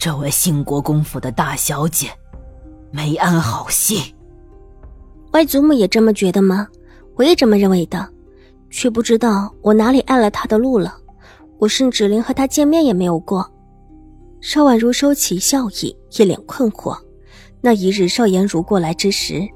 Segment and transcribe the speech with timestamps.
[0.00, 2.08] 这位兴国公府的大小姐，
[2.90, 4.02] 没安好心。
[5.32, 6.66] 外祖母也这么觉得吗？
[7.16, 8.08] 我也这么认为的，
[8.70, 10.96] 却不知道我哪里碍了她的路了。
[11.58, 13.46] 我甚至连和她见面也没有过。
[14.40, 16.98] 邵婉如收起笑意，一脸困惑。
[17.60, 19.46] 那一日邵颜如过来之时，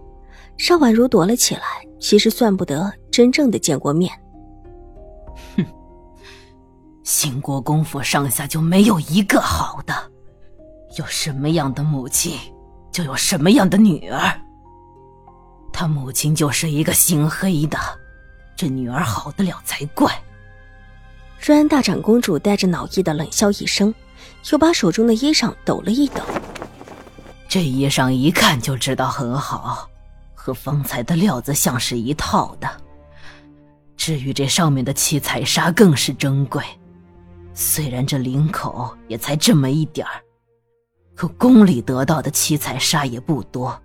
[0.58, 1.62] 邵婉如躲了起来，
[1.98, 4.12] 其实算不得真正的见过面。
[5.56, 5.64] 哼，
[7.02, 10.03] 兴国公府上下就没有一个好的。
[10.96, 12.38] 有什么样的母亲，
[12.92, 14.40] 就有什么样的女儿。
[15.72, 17.78] 他母亲就是一个姓黑的，
[18.54, 20.12] 这女儿好得了才怪。
[21.44, 23.92] 瑞安大长公主带着恼意的冷笑一声，
[24.50, 26.22] 又把手中的衣裳抖了一抖。
[27.48, 29.88] 这衣裳一看就知道很好，
[30.32, 32.70] 和方才的料子像是一套的。
[33.96, 36.62] 至于这上面的七彩纱，更是珍贵。
[37.52, 40.22] 虽然这领口也才这么一点儿。
[41.14, 43.80] 可宫里得到的七彩纱也不多，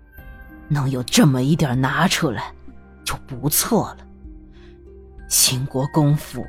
[0.68, 2.52] 能有这么一点拿出来，
[3.04, 3.98] 就不错了。
[5.28, 6.44] 秦国公府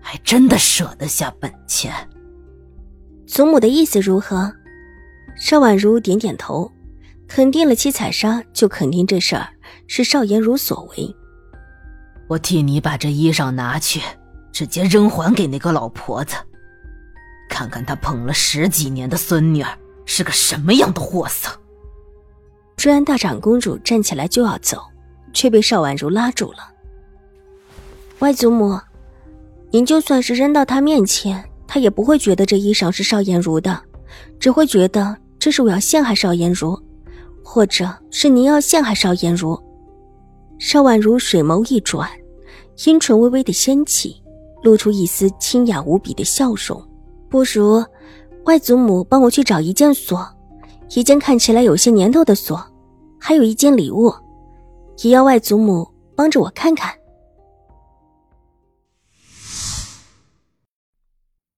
[0.00, 1.92] 还真的舍得下本钱。
[3.26, 4.52] 祖母的意思如何？
[5.36, 6.70] 邵婉如点点头，
[7.26, 9.48] 肯定了七彩纱，就肯定这事儿
[9.86, 11.16] 是邵颜如所为。
[12.28, 14.00] 我替你把这衣裳拿去，
[14.52, 16.36] 直接扔还给那个老婆子。
[17.50, 21.50] 看看他捧了十几年的孙女儿是个什么样的货色。
[22.76, 24.80] 追安大长公主站起来就要走，
[25.34, 26.58] 却被邵婉如拉住了。
[28.20, 28.80] 外祖母，
[29.70, 33.78] 您就算是扔到他面前，他也不会觉得这衣裳是邵颜如的，
[34.38, 36.80] 只会觉得这是我要陷害邵颜如，
[37.44, 39.60] 或者是您要陷害邵颜如。
[40.58, 42.08] 邵婉如水眸一转，
[42.84, 44.22] 阴唇微微的掀起，
[44.62, 46.89] 露出一丝清雅无比的笑容。
[47.30, 47.84] 不如，
[48.44, 50.36] 外祖母帮我去找一件锁，
[50.96, 52.60] 一件看起来有些年头的锁，
[53.20, 54.12] 还有一件礼物，
[55.04, 56.92] 也要外祖母帮着我看看。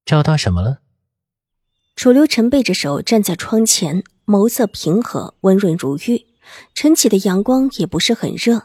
[0.05, 0.81] 找到什么了？
[1.97, 6.27] 楚留臣背着手站在窗前，眸色平和，温润如玉。
[6.75, 8.65] 晨起的阳光也不是很热，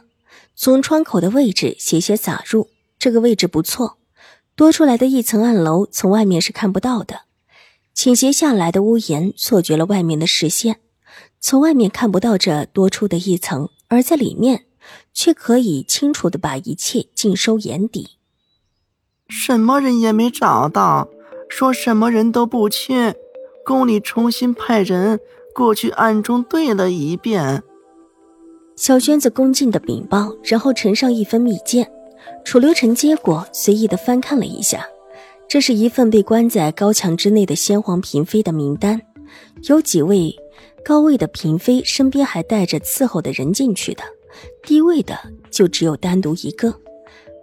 [0.55, 2.69] 从窗口的位置斜斜洒入，
[2.99, 3.97] 这个位置不错。
[4.57, 7.21] 多出来的一层暗楼，从外面是看不到的。
[7.93, 10.79] 倾斜下来的屋檐错觉了外面的视线，
[11.39, 14.65] 从外面看不到这多出的一层，而在里面
[15.13, 18.17] 却可以清楚的把一切尽收眼底。
[19.27, 21.07] 什么人也没找到，
[21.47, 23.15] 说什么人都不缺，
[23.63, 25.19] 宫里重新派人
[25.53, 27.61] 过去暗中对了一遍。
[28.75, 31.91] 小娟子恭敬的禀报，然后呈上一份密件。
[32.43, 34.85] 楚留臣接过，随意的翻看了一下，
[35.47, 39.01] 这是一份被关在高墙之内的先皇嫔妃的名单，
[39.63, 40.35] 有几位
[40.83, 44.03] 高位的嫔妃身边还带着伺候的人进去的，
[44.63, 45.17] 低位的
[45.51, 46.73] 就只有单独一个。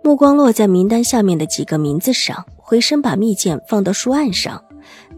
[0.02, 4.62] 目光落在名单下面的几个名字上，回身把密件放到书案上，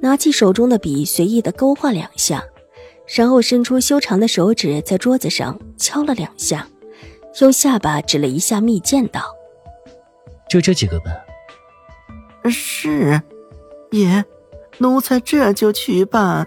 [0.00, 2.44] 拿起手中的笔随意的勾画两下，
[3.06, 6.68] 然后伸出修长的手指在桌子上敲了两下，
[7.40, 9.35] 用下巴指了一下密件，道。
[10.48, 11.10] 就这几个吧。
[12.48, 13.20] 是，
[13.90, 14.24] 爷，
[14.78, 16.46] 奴才这就去办。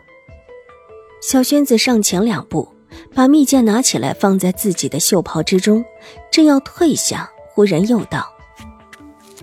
[1.21, 2.69] 小轩子上前两步，
[3.13, 5.83] 把蜜饯拿起来放在自己的袖袍之中，
[6.31, 8.33] 正要退下，忽然又道：“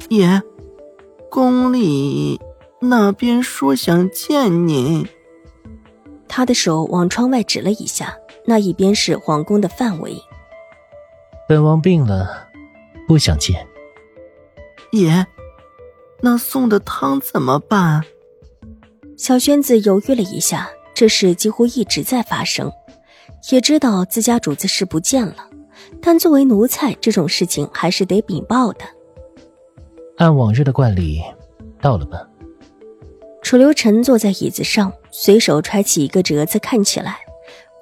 [0.09, 0.41] 爷，
[1.31, 2.41] 宫里
[2.81, 5.07] 那边说想见您。”
[6.29, 8.17] 他的手往窗外指了一下，
[8.47, 10.17] 那一边是皇宫的范围。
[11.47, 12.49] 本王病了，
[13.07, 13.67] 不想见。
[14.93, 15.27] 爷，
[16.21, 18.03] 那送的汤怎么办？
[19.17, 22.71] 小轩子犹豫了一下，这事几乎一直在发生，
[23.51, 25.49] 也知道自家主子是不见了，
[26.01, 28.85] 但作为奴才，这种事情还是得禀报的。
[30.19, 31.23] 按往日的惯例，
[31.81, 32.27] 到了吧。
[33.43, 37.19] 楚留臣坐在椅子上，随手揣起一个折子，看起来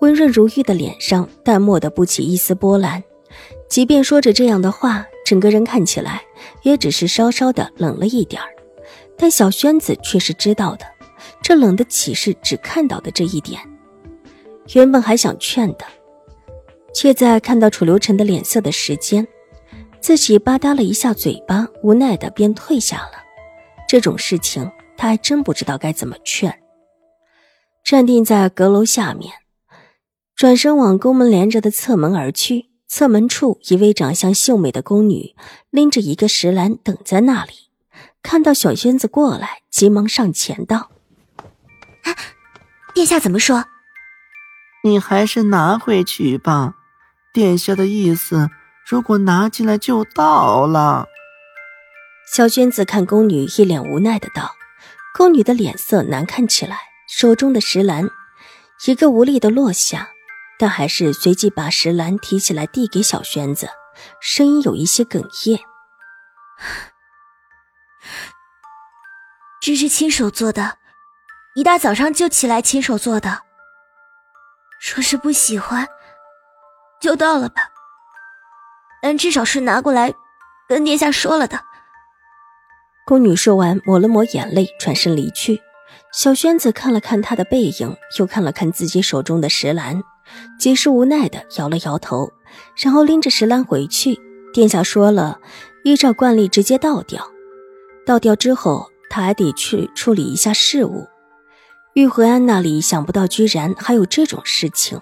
[0.01, 3.03] 温润如玉的脸上淡漠的不起一丝波澜，
[3.69, 5.07] 即便说着这样的话。
[5.25, 6.23] 整个人看起来
[6.63, 8.49] 也只是稍稍的冷了一点儿，
[9.17, 10.85] 但小轩子却是知道的，
[11.43, 13.61] 这冷的岂是只看到的这一点？
[14.75, 15.85] 原本还想劝的，
[16.95, 19.27] 却在看到楚留臣的脸色的时间，
[20.01, 23.13] 自己吧嗒了一下嘴巴，无奈的便退下了。
[23.89, 26.61] 这种事情他还真不知道该怎么劝。
[27.83, 29.33] 站定在阁楼下面，
[30.35, 32.71] 转身往宫门连着的侧门而去。
[32.87, 35.35] 侧门处，一位长相秀美的宫女
[35.71, 37.53] 拎着一个石篮等在那里。
[38.23, 40.91] 看到小轩子过来，急忙上前道
[42.95, 43.65] ：“殿下怎么说？
[44.85, 46.75] 你还是拿回去吧。
[47.33, 48.51] 殿下的意思，
[48.87, 51.07] 如果拿进来就到了。”
[52.33, 54.53] 小娟子看宫女一脸无奈的道
[55.17, 56.79] ：“宫女的脸色难看起来，
[57.09, 58.09] 手中的石篮
[58.87, 60.11] 一个无力的落下。”
[60.65, 63.69] 但还是随即把石篮提起来递给小轩子，
[64.19, 65.61] 声音有一些哽咽
[69.61, 70.79] ：“这是亲手做的，
[71.55, 73.43] 一大早上就起来亲手做的。
[74.81, 75.87] 说是不喜欢，
[76.99, 77.69] 就倒了吧。
[79.03, 80.15] 但至少是拿过来
[80.67, 81.63] 跟殿下说了的。”
[83.05, 85.61] 宫女说完，抹了抹眼泪，转身离去。
[86.11, 90.03] 小轩子看了看她的背影，又看了看自己手中的石篮。
[90.59, 92.33] 极是无奈的摇了摇头，
[92.77, 94.19] 然后拎着石篮回去。
[94.53, 95.41] 殿下说了，
[95.83, 97.29] 依照惯例直接倒掉。
[98.07, 101.07] 倒掉之后，他还得去处理一下事务。
[101.95, 105.01] 玉和安那里想不到，居然还有这种事情。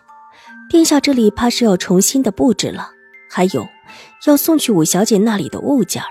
[0.70, 2.92] 殿下这里怕是要重新的布置了，
[3.28, 3.68] 还有
[4.26, 6.02] 要送去五小姐那里的物件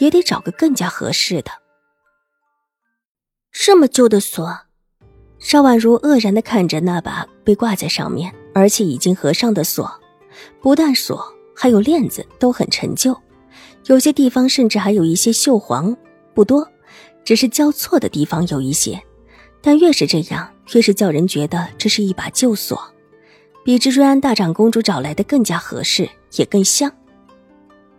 [0.00, 1.50] 也得找个更加合适的。
[3.52, 4.65] 这么旧的锁。
[5.38, 9.90] 邵婉如愕然的看着那把被挂在上面，而且已经合上的锁，
[10.60, 11.24] 不但锁，
[11.54, 13.16] 还有链子都很陈旧，
[13.86, 15.96] 有些地方甚至还有一些锈黄，
[16.34, 16.66] 不多，
[17.24, 19.00] 只是交错的地方有一些。
[19.60, 22.80] 但越是这样，越是叫人觉得这是一把旧锁，
[23.64, 26.90] 比之瑞安大长公主找来的更加合适，也更像。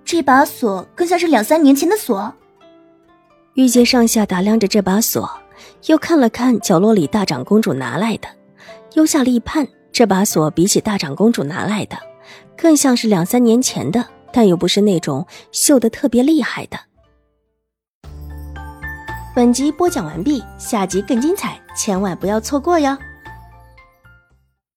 [0.04, 2.33] 这把锁更像是两三年前的锁。
[3.56, 5.30] 玉洁上下打量着这把锁。
[5.86, 8.27] 又看了看角落里大长公主拿来的，
[8.94, 11.98] 又下了一判，这把锁比起大长公主拿来的，
[12.57, 16.77] 更像是两三年前的，但又不是那种锈的特别厉害的。
[19.36, 22.98] 本集播讲完毕，下集更精彩，千万不要错过哟。